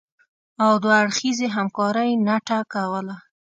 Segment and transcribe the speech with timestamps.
[0.63, 3.15] او دوه اړخیزې همکارۍ نټه کوله